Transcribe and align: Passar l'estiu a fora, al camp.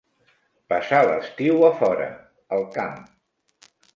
Passar 0.71 1.01
l'estiu 1.07 1.61
a 1.69 1.69
fora, 1.83 2.09
al 2.57 2.65
camp. 2.79 2.97